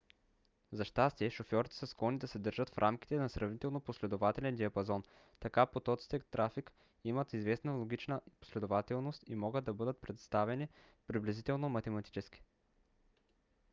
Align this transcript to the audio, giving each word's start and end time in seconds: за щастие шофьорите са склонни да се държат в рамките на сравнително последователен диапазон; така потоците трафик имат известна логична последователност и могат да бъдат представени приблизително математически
за 0.71 0.85
щастие 0.85 1.29
шофьорите 1.29 1.75
са 1.75 1.87
склонни 1.87 2.19
да 2.19 2.27
се 2.27 2.39
държат 2.39 2.69
в 2.69 2.77
рамките 2.77 3.17
на 3.19 3.29
сравнително 3.29 3.79
последователен 3.79 4.55
диапазон; 4.55 5.03
така 5.39 5.65
потоците 5.65 6.19
трафик 6.19 6.71
имат 7.03 7.33
известна 7.33 7.71
логична 7.73 8.21
последователност 8.39 9.23
и 9.27 9.35
могат 9.35 9.63
да 9.65 9.73
бъдат 9.73 10.01
представени 10.01 10.67
приблизително 11.07 11.69
математически 11.69 12.43